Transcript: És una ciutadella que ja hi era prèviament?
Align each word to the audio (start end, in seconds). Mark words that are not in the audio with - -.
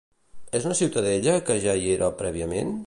És 0.59 0.65
una 0.69 0.77
ciutadella 0.79 1.37
que 1.51 1.59
ja 1.67 1.79
hi 1.83 1.87
era 1.99 2.13
prèviament? 2.25 2.79